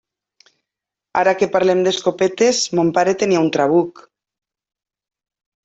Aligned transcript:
Ara 1.21 1.33
que 1.41 1.49
parlem 1.57 1.83
d'escopetes, 1.89 2.63
mon 2.81 2.91
pare 2.97 3.15
tenia 3.21 3.45
un 3.49 3.55
trabuc. 3.59 4.05